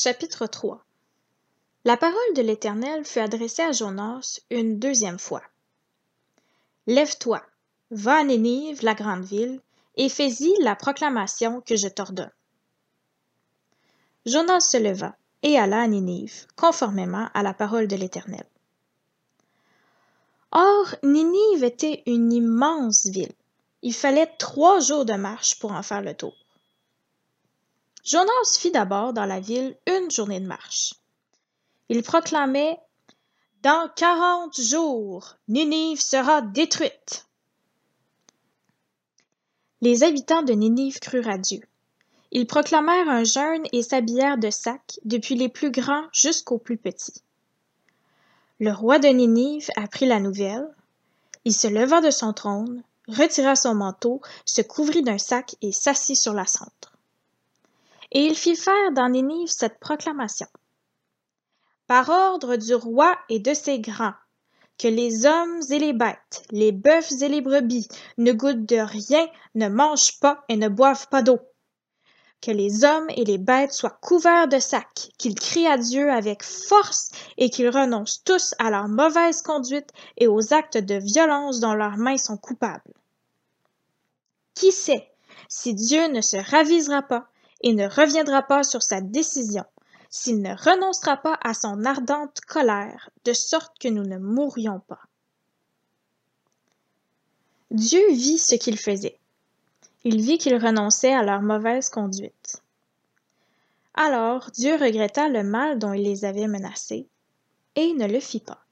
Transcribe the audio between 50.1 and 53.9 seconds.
nouvelle. Il se leva de son trône, retira son